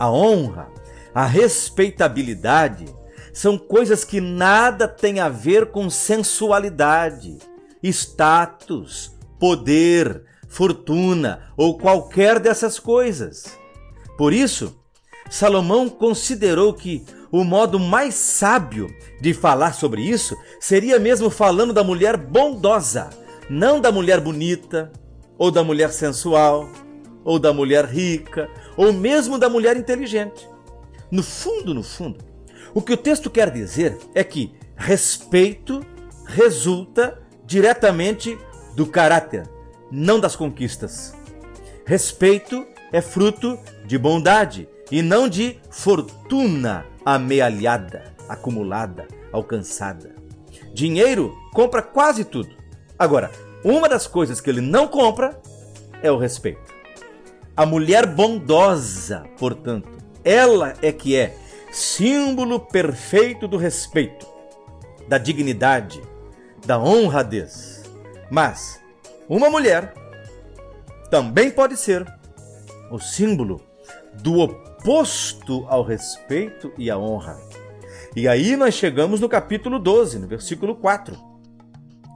A 0.00 0.10
honra, 0.10 0.68
a 1.14 1.24
respeitabilidade, 1.26 2.86
são 3.32 3.56
coisas 3.56 4.02
que 4.02 4.20
nada 4.20 4.88
têm 4.88 5.20
a 5.20 5.28
ver 5.28 5.66
com 5.66 5.88
sensualidade, 5.88 7.38
status, 7.82 9.19
poder, 9.40 10.22
fortuna 10.48 11.52
ou 11.56 11.78
qualquer 11.78 12.38
dessas 12.38 12.78
coisas. 12.78 13.58
Por 14.16 14.32
isso, 14.32 14.78
Salomão 15.30 15.88
considerou 15.88 16.74
que 16.74 17.04
o 17.32 17.42
modo 17.42 17.78
mais 17.78 18.14
sábio 18.14 18.94
de 19.20 19.32
falar 19.32 19.72
sobre 19.72 20.02
isso 20.02 20.36
seria 20.60 20.98
mesmo 20.98 21.30
falando 21.30 21.72
da 21.72 21.82
mulher 21.82 22.16
bondosa, 22.16 23.08
não 23.48 23.80
da 23.80 23.90
mulher 23.90 24.20
bonita, 24.20 24.92
ou 25.38 25.50
da 25.50 25.64
mulher 25.64 25.90
sensual, 25.92 26.68
ou 27.24 27.38
da 27.38 27.52
mulher 27.52 27.86
rica, 27.86 28.50
ou 28.76 28.92
mesmo 28.92 29.38
da 29.38 29.48
mulher 29.48 29.76
inteligente. 29.76 30.48
No 31.10 31.22
fundo, 31.22 31.72
no 31.72 31.82
fundo, 31.82 32.18
o 32.74 32.82
que 32.82 32.92
o 32.92 32.96
texto 32.96 33.30
quer 33.30 33.50
dizer 33.50 33.96
é 34.14 34.22
que 34.22 34.52
respeito 34.76 35.84
resulta 36.26 37.20
diretamente 37.46 38.38
do 38.74 38.86
caráter, 38.86 39.48
não 39.90 40.20
das 40.20 40.36
conquistas. 40.36 41.14
Respeito 41.84 42.66
é 42.92 43.00
fruto 43.00 43.58
de 43.86 43.98
bondade 43.98 44.68
e 44.90 45.02
não 45.02 45.28
de 45.28 45.58
fortuna 45.70 46.86
amealhada, 47.04 48.14
acumulada, 48.28 49.06
alcançada. 49.32 50.14
Dinheiro 50.72 51.36
compra 51.52 51.82
quase 51.82 52.24
tudo. 52.24 52.50
Agora, 52.98 53.30
uma 53.64 53.88
das 53.88 54.06
coisas 54.06 54.40
que 54.40 54.48
ele 54.48 54.60
não 54.60 54.86
compra 54.86 55.40
é 56.02 56.10
o 56.10 56.18
respeito. 56.18 56.72
A 57.56 57.66
mulher 57.66 58.06
bondosa, 58.06 59.24
portanto, 59.38 59.88
ela 60.24 60.74
é 60.80 60.92
que 60.92 61.16
é 61.16 61.36
símbolo 61.70 62.60
perfeito 62.60 63.46
do 63.46 63.56
respeito, 63.56 64.26
da 65.08 65.18
dignidade, 65.18 66.00
da 66.64 66.78
honradez. 66.78 67.69
Mas 68.30 68.80
uma 69.28 69.50
mulher 69.50 69.92
também 71.10 71.50
pode 71.50 71.76
ser 71.76 72.06
o 72.90 72.98
símbolo 72.98 73.60
do 74.22 74.38
oposto 74.38 75.66
ao 75.68 75.82
respeito 75.82 76.72
e 76.78 76.90
à 76.90 76.96
honra. 76.96 77.38
E 78.14 78.26
aí 78.26 78.56
nós 78.56 78.74
chegamos 78.74 79.20
no 79.20 79.28
capítulo 79.28 79.78
12, 79.78 80.18
no 80.18 80.26
versículo 80.26 80.74
4. 80.74 81.16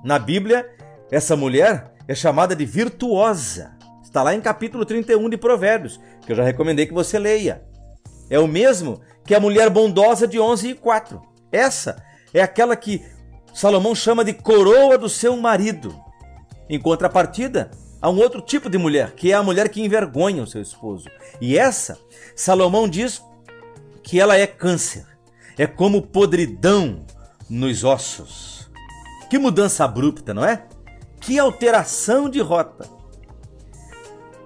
Na 0.05 0.19
Bíblia, 0.19 0.69
essa 1.11 1.37
mulher 1.37 1.95
é 2.07 2.15
chamada 2.15 2.55
de 2.55 2.65
virtuosa. 2.65 3.77
Está 4.03 4.23
lá 4.23 4.35
em 4.35 4.41
capítulo 4.41 4.85
31 4.85 5.29
de 5.29 5.37
Provérbios, 5.37 6.01
que 6.25 6.33
eu 6.33 6.37
já 6.37 6.45
recomendei 6.45 6.87
que 6.87 6.95
você 6.95 7.19
leia. 7.19 7.65
É 8.29 8.39
o 8.39 8.47
mesmo 8.47 9.01
que 9.25 9.35
a 9.35 9.41
mulher 9.41 9.71
bondosa 9.71 10.27
de 10.27 10.39
11 10.39 10.69
e 10.71 10.75
4. 10.75 11.23
Essa 11.51 12.03
é 12.33 12.43
aquela 12.43 12.77
que 12.77 13.05
Salomão 13.53 13.95
chama 13.95 14.25
de 14.25 14.33
coroa 14.33 14.99
do 14.99 15.09
seu 15.09 15.37
marido. 15.37 16.04
Em 16.69 16.81
contrapartida, 16.81 17.71
há 18.01 18.11
um 18.11 18.19
outro 18.19 18.41
tipo 18.41 18.69
de 18.71 18.79
mulher, 18.79 19.13
que 19.13 19.33
é 19.33 19.35
a 19.35 19.43
mulher 19.43 19.69
que 19.69 19.83
envergonha 19.83 20.43
o 20.43 20.47
seu 20.47 20.63
esposo. 20.63 21.09
E 21.41 21.59
essa, 21.59 21.99
Salomão 22.35 22.89
diz 22.89 23.23
que 24.03 24.21
ela 24.21 24.37
é 24.37 24.47
câncer, 24.47 25.07
é 25.59 25.67
como 25.67 26.03
podridão 26.03 27.05
nos 27.49 27.85
ossos. 27.85 28.71
Que 29.29 29.39
mudança 29.39 29.85
abrupta, 29.85 30.33
não 30.33 30.45
é? 30.45 30.67
Que 31.21 31.39
alteração 31.39 32.29
de 32.29 32.41
rota. 32.41 32.89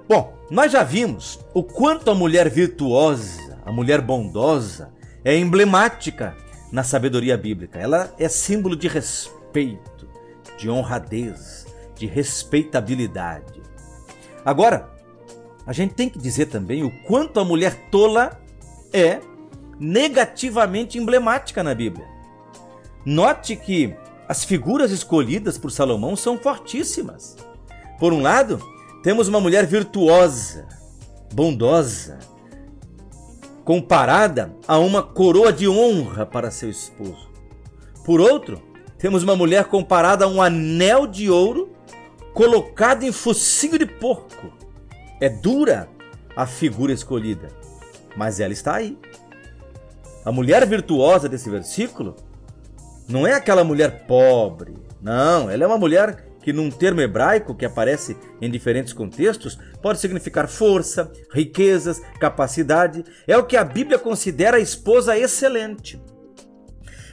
Bom, 0.08 0.32
nós 0.50 0.72
já 0.72 0.82
vimos 0.82 1.38
o 1.52 1.62
quanto 1.62 2.10
a 2.10 2.14
mulher 2.14 2.48
virtuosa 2.48 3.48
a 3.68 3.72
mulher 3.72 4.00
bondosa, 4.00 4.90
é 5.22 5.36
emblemática 5.36 6.34
na 6.72 6.82
sabedoria 6.82 7.36
bíblica. 7.36 7.78
Ela 7.78 8.14
é 8.18 8.26
símbolo 8.26 8.74
de 8.74 8.88
respeito, 8.88 10.08
de 10.56 10.70
honradez, 10.70 11.66
de 11.98 12.06
respeitabilidade. 12.06 13.60
Agora, 14.44 14.88
a 15.66 15.72
gente 15.72 15.94
tem 15.94 16.08
que 16.08 16.18
dizer 16.18 16.46
também 16.46 16.82
o 16.82 16.90
quanto 17.04 17.38
a 17.40 17.44
mulher 17.44 17.88
tola 17.90 18.40
é 18.92 19.20
negativamente 19.78 20.98
emblemática 20.98 21.62
na 21.62 21.74
Bíblia. 21.74 22.06
Note 23.04 23.56
que 23.56 23.94
as 24.28 24.44
figuras 24.44 24.90
escolhidas 24.90 25.58
por 25.58 25.70
Salomão 25.70 26.16
são 26.16 26.38
fortíssimas. 26.38 27.36
Por 27.98 28.12
um 28.12 28.22
lado, 28.22 28.62
temos 29.02 29.28
uma 29.28 29.40
mulher 29.40 29.66
virtuosa, 29.66 30.66
bondosa, 31.32 32.18
comparada 33.64 34.54
a 34.66 34.78
uma 34.78 35.02
coroa 35.02 35.52
de 35.52 35.68
honra 35.68 36.24
para 36.24 36.50
seu 36.50 36.70
esposo. 36.70 37.28
Por 38.04 38.20
outro, 38.20 38.62
temos 38.98 39.22
uma 39.22 39.36
mulher 39.36 39.66
comparada 39.66 40.24
a 40.24 40.28
um 40.28 40.40
anel 40.40 41.06
de 41.06 41.30
ouro 41.30 41.70
colocado 42.38 43.02
em 43.02 43.10
focinho 43.10 43.76
de 43.76 43.84
porco. 43.84 44.52
É 45.20 45.28
dura 45.28 45.88
a 46.36 46.46
figura 46.46 46.92
escolhida, 46.92 47.48
mas 48.16 48.38
ela 48.38 48.52
está 48.52 48.76
aí. 48.76 48.96
A 50.24 50.30
mulher 50.30 50.64
virtuosa 50.64 51.28
desse 51.28 51.50
versículo 51.50 52.14
não 53.08 53.26
é 53.26 53.32
aquela 53.32 53.64
mulher 53.64 54.06
pobre, 54.06 54.74
não, 55.02 55.50
ela 55.50 55.64
é 55.64 55.66
uma 55.66 55.78
mulher 55.78 56.28
que, 56.40 56.52
num 56.52 56.70
termo 56.70 57.00
hebraico 57.00 57.56
que 57.56 57.64
aparece 57.64 58.16
em 58.40 58.48
diferentes 58.48 58.92
contextos, 58.92 59.58
pode 59.82 59.98
significar 59.98 60.46
força, 60.46 61.10
riquezas, 61.32 62.00
capacidade. 62.20 63.04
É 63.26 63.36
o 63.36 63.46
que 63.46 63.56
a 63.56 63.64
Bíblia 63.64 63.98
considera 63.98 64.58
a 64.58 64.60
esposa 64.60 65.18
excelente. 65.18 66.00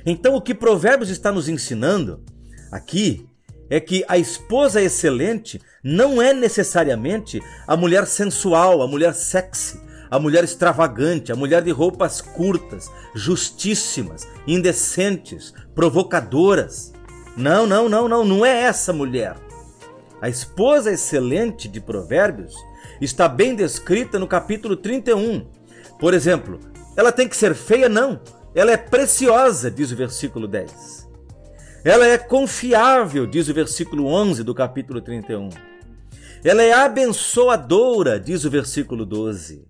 Então, 0.06 0.36
o 0.36 0.42
que 0.42 0.54
Provérbios 0.54 1.10
está 1.10 1.32
nos 1.32 1.50
ensinando 1.50 2.24
aqui 2.72 3.28
é 3.70 3.80
que 3.80 4.04
a 4.08 4.18
esposa 4.18 4.82
excelente 4.82 5.60
não 5.84 6.22
é 6.22 6.34
necessariamente 6.34 7.42
a 7.68 7.76
mulher 7.76 8.06
sensual, 8.06 8.82
a 8.82 8.88
mulher 8.88 9.14
sexy, 9.14 9.80
a 10.10 10.20
mulher 10.20 10.44
extravagante, 10.44 11.32
a 11.32 11.36
mulher 11.36 11.62
de 11.62 11.72
roupas 11.72 12.22
curtas, 12.22 12.92
justíssimas, 13.14 14.28
indecentes, 14.48 15.54
provocadoras. 15.74 16.94
Não, 17.36 17.66
não, 17.68 17.90
não, 17.90 18.08
não, 18.08 18.24
não 18.24 18.46
é 18.46 18.62
essa 18.62 18.94
mulher. 18.94 19.36
A 20.22 20.30
esposa 20.30 20.92
excelente 20.92 21.68
de 21.68 21.82
Provérbios 21.82 22.56
está 23.02 23.28
bem 23.28 23.56
descrita 23.56 24.18
no 24.18 24.28
capítulo 24.28 24.76
31. 24.76 25.46
Por 26.00 26.14
exemplo, 26.14 26.60
ela 26.96 27.12
tem 27.12 27.28
que 27.28 27.36
ser 27.36 27.54
feia? 27.54 27.90
Não. 27.90 28.22
Ela 28.54 28.72
é 28.72 28.78
preciosa, 28.78 29.70
diz 29.70 29.92
o 29.92 29.96
versículo 29.96 30.48
10. 30.48 31.05
Ela 31.86 32.08
é 32.08 32.18
confiável, 32.18 33.28
diz 33.28 33.48
o 33.48 33.54
versículo 33.54 34.08
11 34.08 34.44
do 34.44 34.56
capítulo 34.56 35.00
31. 35.00 35.50
Ela 36.44 36.64
é 36.64 36.74
abençoadora, 36.74 38.20
diz 38.20 38.44
o 38.44 38.50
versículo 38.50 39.06
12. 39.06 39.68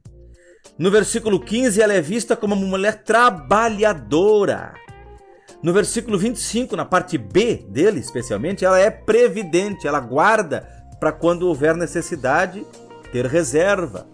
No 0.79 0.89
versículo 0.89 1.41
15, 1.41 1.81
ela 1.81 1.91
é 1.91 1.99
vista 1.99 2.33
como 2.33 2.55
uma 2.55 2.65
mulher 2.65 3.03
trabalhadora. 3.03 4.75
No 5.61 5.73
versículo 5.73 6.17
25, 6.17 6.77
na 6.77 6.85
parte 6.85 7.17
B 7.17 7.65
dele, 7.67 7.99
especialmente, 7.99 8.63
ela 8.63 8.79
é 8.79 8.89
previdente, 8.89 9.85
ela 9.85 9.99
guarda 9.99 10.65
para 11.01 11.11
quando 11.11 11.49
houver 11.49 11.75
necessidade 11.75 12.65
ter 13.11 13.25
reserva. 13.25 14.07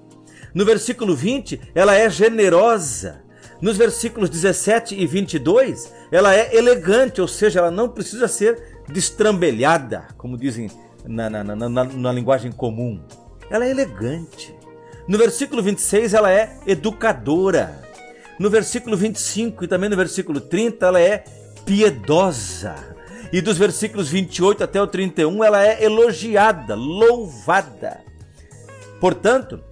No 0.55 0.65
versículo 0.65 1.15
20, 1.15 1.69
ela 1.75 1.95
é 1.95 2.09
generosa. 2.09 3.21
Nos 3.61 3.77
versículos 3.77 4.29
17 4.29 4.95
e 4.95 5.05
22, 5.05 5.93
ela 6.11 6.35
é 6.35 6.55
elegante, 6.55 7.21
ou 7.21 7.27
seja, 7.27 7.59
ela 7.59 7.69
não 7.69 7.87
precisa 7.87 8.27
ser 8.27 8.81
destrambelhada, 8.87 10.07
como 10.17 10.35
dizem 10.35 10.69
na, 11.05 11.29
na, 11.29 11.43
na, 11.43 11.69
na, 11.69 12.11
linguagem 12.11 12.51
comum. 12.51 12.99
Ela 13.51 13.65
é 13.65 13.69
elegante. 13.69 14.55
No 15.07 15.17
versículo 15.17 15.61
26, 15.61 16.13
ela 16.15 16.31
é 16.31 16.57
educadora. 16.65 17.83
No 18.39 18.49
versículo 18.49 18.97
25 18.97 19.65
e 19.65 19.67
também 19.67 19.89
no 19.89 19.95
versículo 19.95 20.41
30, 20.41 20.87
ela 20.87 20.99
é 20.99 21.23
piedosa. 21.63 22.75
E 23.31 23.41
dos 23.41 23.57
versículos 23.57 24.09
28 24.09 24.63
até 24.63 24.81
o 24.81 24.87
31, 24.87 25.43
ela 25.43 25.63
é 25.63 25.83
elogiada, 25.83 26.73
louvada. 26.73 28.01
Portanto, 28.99 29.63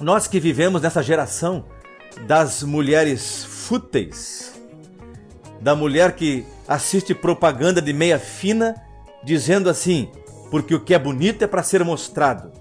nós 0.00 0.26
que 0.26 0.40
vivemos 0.40 0.80
nessa 0.80 1.02
geração 1.02 1.64
das 2.26 2.62
mulheres 2.62 3.44
fúteis, 3.44 4.52
da 5.60 5.74
mulher 5.74 6.14
que 6.14 6.44
assiste 6.66 7.14
propaganda 7.14 7.80
de 7.80 7.92
meia 7.92 8.18
fina, 8.18 8.74
dizendo 9.24 9.68
assim: 9.68 10.10
porque 10.50 10.74
o 10.74 10.80
que 10.80 10.94
é 10.94 10.98
bonito 10.98 11.42
é 11.42 11.46
para 11.46 11.62
ser 11.62 11.84
mostrado. 11.84 12.52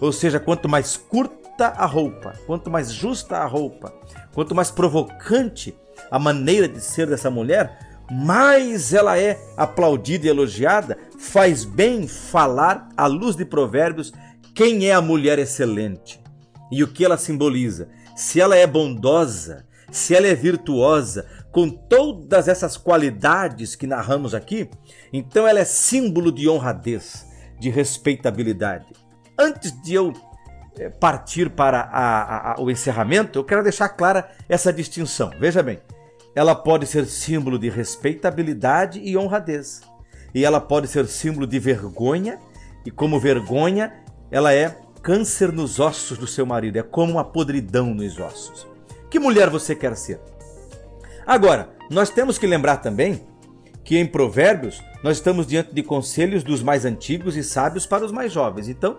Ou 0.00 0.12
seja, 0.12 0.40
quanto 0.40 0.68
mais 0.68 0.96
curta 0.96 1.68
a 1.68 1.86
roupa, 1.86 2.34
quanto 2.46 2.70
mais 2.70 2.92
justa 2.92 3.38
a 3.38 3.46
roupa, 3.46 3.94
quanto 4.34 4.54
mais 4.54 4.70
provocante 4.70 5.74
a 6.10 6.18
maneira 6.18 6.68
de 6.68 6.80
ser 6.80 7.06
dessa 7.06 7.30
mulher, 7.30 7.78
mais 8.10 8.92
ela 8.92 9.18
é 9.18 9.38
aplaudida 9.56 10.26
e 10.26 10.28
elogiada, 10.28 10.98
faz 11.18 11.64
bem 11.64 12.06
falar 12.06 12.88
à 12.96 13.06
luz 13.06 13.36
de 13.36 13.44
Provérbios 13.44 14.12
quem 14.54 14.86
é 14.88 14.92
a 14.92 15.00
mulher 15.00 15.38
excelente 15.38 16.20
e 16.70 16.82
o 16.82 16.88
que 16.88 17.04
ela 17.04 17.16
simboliza. 17.16 17.88
Se 18.14 18.40
ela 18.40 18.56
é 18.56 18.66
bondosa, 18.66 19.64
se 19.90 20.14
ela 20.14 20.26
é 20.26 20.34
virtuosa, 20.34 21.26
com 21.50 21.68
todas 21.68 22.48
essas 22.48 22.76
qualidades 22.76 23.76
que 23.76 23.86
narramos 23.86 24.34
aqui, 24.34 24.70
então 25.12 25.46
ela 25.46 25.60
é 25.60 25.64
símbolo 25.64 26.32
de 26.32 26.48
honradez, 26.48 27.26
de 27.60 27.68
respeitabilidade. 27.68 28.86
Antes 29.38 29.70
de 29.82 29.94
eu 29.94 30.12
eh, 30.78 30.88
partir 30.88 31.50
para 31.50 31.80
a, 31.80 32.52
a, 32.52 32.60
o 32.60 32.70
encerramento, 32.70 33.38
eu 33.38 33.44
quero 33.44 33.62
deixar 33.62 33.90
clara 33.90 34.30
essa 34.48 34.72
distinção. 34.72 35.30
Veja 35.38 35.62
bem, 35.62 35.78
ela 36.34 36.54
pode 36.54 36.86
ser 36.86 37.04
símbolo 37.04 37.58
de 37.58 37.68
respeitabilidade 37.68 38.98
e 39.00 39.16
honradez. 39.16 39.82
E 40.34 40.44
ela 40.44 40.60
pode 40.60 40.88
ser 40.88 41.06
símbolo 41.06 41.46
de 41.46 41.58
vergonha, 41.58 42.38
e 42.86 42.90
como 42.90 43.20
vergonha, 43.20 43.92
ela 44.30 44.54
é 44.54 44.74
câncer 45.02 45.50
nos 45.52 45.80
ossos 45.80 46.16
do 46.16 46.26
seu 46.26 46.46
marido, 46.46 46.78
é 46.78 46.82
como 46.82 47.12
uma 47.12 47.24
podridão 47.24 47.92
nos 47.92 48.18
ossos. 48.18 48.66
Que 49.10 49.18
mulher 49.18 49.50
você 49.50 49.74
quer 49.74 49.96
ser? 49.96 50.20
Agora, 51.26 51.70
nós 51.90 52.08
temos 52.08 52.38
que 52.38 52.46
lembrar 52.46 52.78
também 52.78 53.26
que 53.84 53.98
em 53.98 54.06
Provérbios 54.06 54.80
nós 55.02 55.16
estamos 55.16 55.46
diante 55.46 55.74
de 55.74 55.82
conselhos 55.82 56.44
dos 56.44 56.62
mais 56.62 56.84
antigos 56.84 57.36
e 57.36 57.42
sábios 57.42 57.84
para 57.84 58.04
os 58.04 58.12
mais 58.12 58.32
jovens. 58.32 58.68
Então, 58.68 58.96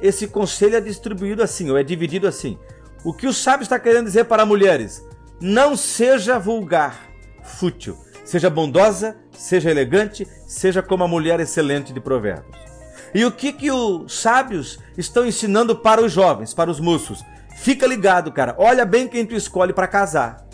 esse 0.00 0.26
conselho 0.26 0.76
é 0.76 0.80
distribuído 0.80 1.42
assim, 1.42 1.70
ou 1.70 1.76
é 1.76 1.82
dividido 1.82 2.26
assim. 2.26 2.58
O 3.04 3.12
que 3.12 3.26
o 3.26 3.32
sábio 3.32 3.62
está 3.62 3.78
querendo 3.78 4.06
dizer 4.06 4.24
para 4.24 4.46
mulheres? 4.46 5.04
Não 5.40 5.76
seja 5.76 6.38
vulgar, 6.38 7.10
fútil. 7.42 7.96
Seja 8.24 8.48
bondosa, 8.48 9.16
seja 9.32 9.70
elegante, 9.70 10.26
seja 10.46 10.80
como 10.82 11.04
a 11.04 11.08
mulher 11.08 11.40
excelente 11.40 11.92
de 11.92 12.00
Provérbios. 12.00 12.71
E 13.14 13.24
o 13.24 13.30
que, 13.30 13.52
que 13.52 13.70
os 13.70 14.20
sábios 14.20 14.78
estão 14.96 15.26
ensinando 15.26 15.76
para 15.76 16.02
os 16.02 16.12
jovens, 16.12 16.54
para 16.54 16.70
os 16.70 16.80
moços? 16.80 17.22
Fica 17.56 17.86
ligado, 17.86 18.32
cara. 18.32 18.54
Olha 18.58 18.84
bem 18.84 19.06
quem 19.06 19.26
tu 19.26 19.34
escolhe 19.34 19.72
para 19.72 19.86
casar. 19.86 20.46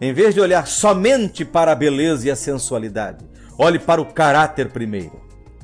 Em 0.00 0.12
vez 0.12 0.34
de 0.34 0.40
olhar 0.40 0.66
somente 0.66 1.44
para 1.44 1.72
a 1.72 1.76
beleza 1.76 2.26
e 2.26 2.30
a 2.30 2.36
sensualidade, 2.36 3.24
olhe 3.58 3.78
para 3.78 4.00
o 4.00 4.12
caráter 4.12 4.68
primeiro. 4.68 5.20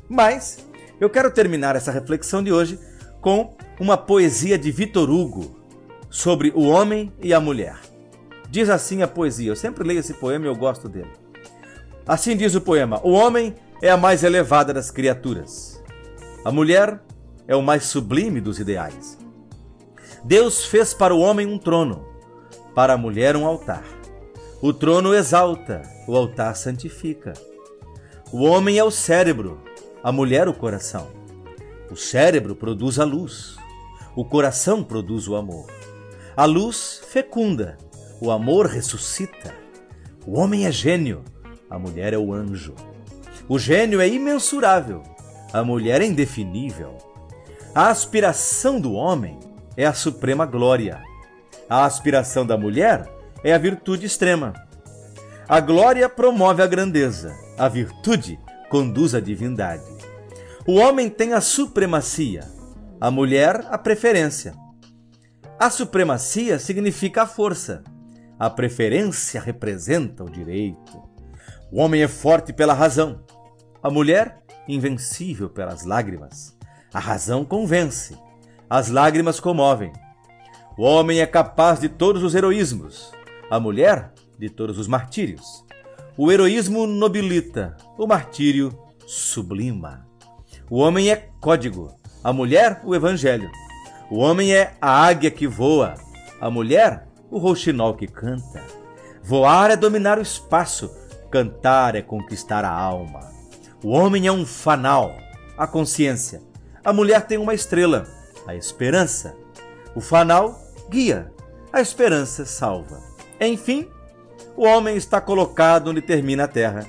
Mas 0.08 0.64
eu 1.00 1.10
quero 1.10 1.30
terminar 1.30 1.76
essa 1.76 1.90
reflexão 1.90 2.42
de 2.42 2.52
hoje 2.52 2.78
com 3.20 3.54
uma 3.78 3.96
poesia 3.96 4.56
de 4.56 4.70
Vitor 4.70 5.10
Hugo 5.10 5.60
sobre 6.08 6.52
o 6.54 6.62
homem 6.62 7.12
e 7.20 7.34
a 7.34 7.40
mulher. 7.40 7.76
Diz 8.48 8.68
assim 8.68 9.02
a 9.02 9.08
poesia. 9.08 9.50
Eu 9.50 9.56
sempre 9.56 9.82
leio 9.82 10.00
esse 10.00 10.14
poema 10.14 10.44
e 10.44 10.48
eu 10.48 10.54
gosto 10.54 10.88
dele. 10.88 11.10
Assim 12.06 12.36
diz 12.36 12.54
o 12.54 12.60
poema: 12.60 13.00
O 13.02 13.12
homem 13.12 13.54
é 13.80 13.90
a 13.90 13.96
mais 13.96 14.22
elevada 14.22 14.72
das 14.72 14.90
criaturas. 14.90 15.71
A 16.44 16.50
mulher 16.50 17.00
é 17.46 17.54
o 17.54 17.62
mais 17.62 17.84
sublime 17.84 18.40
dos 18.40 18.58
ideais. 18.58 19.16
Deus 20.24 20.64
fez 20.64 20.92
para 20.92 21.14
o 21.14 21.20
homem 21.20 21.46
um 21.46 21.56
trono, 21.56 22.04
para 22.74 22.94
a 22.94 22.98
mulher 22.98 23.36
um 23.36 23.46
altar. 23.46 23.84
O 24.60 24.72
trono 24.72 25.14
exalta, 25.14 25.82
o 26.08 26.16
altar 26.16 26.56
santifica. 26.56 27.32
O 28.32 28.42
homem 28.42 28.76
é 28.76 28.82
o 28.82 28.90
cérebro, 28.90 29.62
a 30.02 30.10
mulher 30.10 30.48
o 30.48 30.52
coração. 30.54 31.06
O 31.88 31.96
cérebro 31.96 32.56
produz 32.56 32.98
a 32.98 33.04
luz, 33.04 33.56
o 34.16 34.24
coração 34.24 34.82
produz 34.82 35.28
o 35.28 35.36
amor. 35.36 35.66
A 36.36 36.44
luz 36.44 37.02
fecunda, 37.06 37.78
o 38.20 38.32
amor 38.32 38.66
ressuscita. 38.66 39.54
O 40.26 40.40
homem 40.40 40.66
é 40.66 40.72
gênio, 40.72 41.22
a 41.70 41.78
mulher 41.78 42.12
é 42.12 42.18
o 42.18 42.32
anjo. 42.32 42.74
O 43.48 43.60
gênio 43.60 44.00
é 44.00 44.08
imensurável, 44.08 45.04
a 45.52 45.62
mulher 45.62 46.00
é 46.00 46.06
indefinível. 46.06 46.96
A 47.74 47.88
aspiração 47.88 48.80
do 48.80 48.94
homem 48.94 49.38
é 49.76 49.84
a 49.84 49.92
suprema 49.92 50.46
glória. 50.46 51.02
A 51.68 51.84
aspiração 51.84 52.46
da 52.46 52.56
mulher 52.56 53.06
é 53.44 53.52
a 53.52 53.58
virtude 53.58 54.06
extrema. 54.06 54.54
A 55.48 55.60
glória 55.60 56.08
promove 56.08 56.62
a 56.62 56.66
grandeza, 56.66 57.36
a 57.58 57.68
virtude 57.68 58.38
conduz 58.70 59.14
à 59.14 59.20
divindade. 59.20 59.84
O 60.66 60.76
homem 60.76 61.10
tem 61.10 61.34
a 61.34 61.40
supremacia, 61.40 62.44
a 63.00 63.10
mulher 63.10 63.66
a 63.68 63.76
preferência. 63.76 64.54
A 65.58 65.68
supremacia 65.68 66.58
significa 66.58 67.22
a 67.22 67.26
força, 67.26 67.82
a 68.38 68.48
preferência 68.48 69.40
representa 69.40 70.24
o 70.24 70.30
direito. 70.30 71.02
O 71.70 71.80
homem 71.80 72.02
é 72.02 72.08
forte 72.08 72.52
pela 72.52 72.72
razão, 72.72 73.24
a 73.82 73.90
mulher 73.90 74.41
invencível 74.68 75.48
pelas 75.48 75.84
lágrimas. 75.84 76.56
A 76.92 76.98
razão 76.98 77.44
convence, 77.44 78.16
as 78.68 78.88
lágrimas 78.88 79.40
comovem. 79.40 79.92
O 80.76 80.82
homem 80.82 81.20
é 81.20 81.26
capaz 81.26 81.80
de 81.80 81.88
todos 81.88 82.22
os 82.22 82.34
heroísmos, 82.34 83.12
a 83.50 83.60
mulher 83.60 84.12
de 84.38 84.48
todos 84.48 84.78
os 84.78 84.88
martírios. 84.88 85.64
O 86.16 86.30
heroísmo 86.30 86.86
nobilita, 86.86 87.76
o 87.98 88.06
martírio 88.06 88.76
sublima. 89.06 90.06
O 90.70 90.78
homem 90.78 91.10
é 91.10 91.28
código, 91.40 91.94
a 92.22 92.32
mulher, 92.32 92.80
o 92.84 92.94
evangelho. 92.94 93.50
O 94.10 94.18
homem 94.18 94.54
é 94.54 94.74
a 94.80 95.06
águia 95.06 95.30
que 95.30 95.46
voa, 95.46 95.94
a 96.40 96.50
mulher, 96.50 97.06
o 97.30 97.38
rouxinol 97.38 97.94
que 97.94 98.06
canta. 98.06 98.62
Voar 99.22 99.70
é 99.70 99.76
dominar 99.76 100.18
o 100.18 100.22
espaço, 100.22 100.90
cantar 101.30 101.94
é 101.94 102.02
conquistar 102.02 102.64
a 102.64 102.70
alma. 102.70 103.31
O 103.84 103.90
homem 103.90 104.28
é 104.28 104.32
um 104.32 104.46
fanal, 104.46 105.16
a 105.58 105.66
consciência. 105.66 106.40
A 106.84 106.92
mulher 106.92 107.26
tem 107.26 107.36
uma 107.36 107.52
estrela, 107.52 108.06
a 108.46 108.54
esperança. 108.54 109.34
O 109.92 110.00
fanal 110.00 110.56
guia, 110.88 111.32
a 111.72 111.80
esperança 111.80 112.44
salva. 112.44 113.00
Enfim, 113.40 113.88
o 114.56 114.64
homem 114.64 114.96
está 114.96 115.20
colocado 115.20 115.88
onde 115.88 116.00
termina 116.00 116.44
a 116.44 116.48
terra 116.48 116.86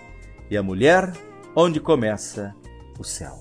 e 0.52 0.56
a 0.56 0.62
mulher 0.62 1.12
onde 1.56 1.80
começa 1.80 2.54
o 3.00 3.04
céu. 3.04 3.40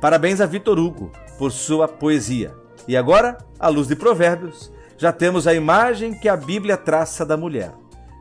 Parabéns 0.00 0.40
a 0.40 0.46
Vitor 0.46 0.78
Hugo 0.78 1.10
por 1.36 1.50
sua 1.50 1.88
poesia. 1.88 2.54
E 2.86 2.96
agora, 2.96 3.36
à 3.58 3.66
luz 3.68 3.88
de 3.88 3.96
Provérbios, 3.96 4.70
já 4.96 5.10
temos 5.10 5.48
a 5.48 5.54
imagem 5.54 6.14
que 6.14 6.28
a 6.28 6.36
Bíblia 6.36 6.76
traça 6.76 7.26
da 7.26 7.36
mulher, 7.36 7.72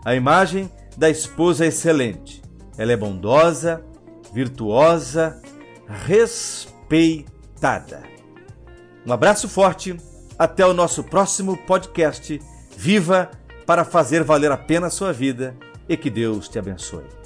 a 0.04 0.15
imagem 0.15 0.72
da 0.98 1.08
esposa 1.08 1.67
excelente. 1.67 2.41
Ela 2.80 2.93
é 2.93 2.98
bondosa, 2.98 3.86
virtuosa, 4.34 5.39
respeitada. 6.08 7.34
Um 9.06 9.13
abraço 9.13 9.48
forte, 9.48 9.96
até 10.38 10.65
o 10.65 10.74
nosso 10.74 11.04
próximo 11.04 11.56
podcast. 11.56 12.41
Viva 12.76 13.30
para 13.65 13.86
fazer 13.86 14.24
valer 14.24 14.52
a 14.52 14.58
pena 14.58 14.88
a 14.88 14.89
sua 14.89 15.13
vida 15.13 15.56
e 15.88 15.96
que 15.96 16.10
Deus 16.10 16.50
te 16.50 16.58
abençoe. 16.58 17.23